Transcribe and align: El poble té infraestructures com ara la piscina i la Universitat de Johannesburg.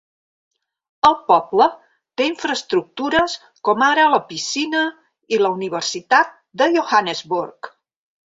El 1.09 1.15
poble 1.31 1.65
té 2.21 2.25
infraestructures 2.29 3.35
com 3.69 3.85
ara 3.89 4.07
la 4.13 4.21
piscina 4.31 4.81
i 5.37 5.41
la 5.43 5.53
Universitat 5.57 6.33
de 6.63 6.71
Johannesburg. 6.79 7.71